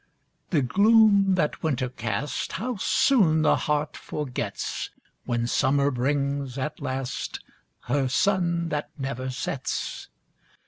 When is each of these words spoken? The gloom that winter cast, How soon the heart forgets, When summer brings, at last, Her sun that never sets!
The 0.49 0.63
gloom 0.63 1.35
that 1.35 1.61
winter 1.61 1.87
cast, 1.87 2.53
How 2.53 2.75
soon 2.77 3.43
the 3.43 3.55
heart 3.55 3.95
forgets, 3.95 4.89
When 5.25 5.45
summer 5.45 5.91
brings, 5.91 6.57
at 6.57 6.81
last, 6.81 7.39
Her 7.81 8.07
sun 8.07 8.69
that 8.69 8.89
never 8.97 9.29
sets! 9.29 10.07